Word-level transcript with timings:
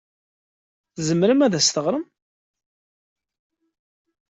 Tzemrem 0.95 1.41
ad 1.45 1.53
as-teɣrem? 1.59 2.05